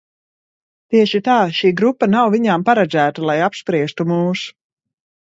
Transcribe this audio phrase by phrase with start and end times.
[0.95, 1.35] Tieši tā.
[1.59, 4.51] Šī grupa nav viņām paredzēta, lai apspriestu mūs.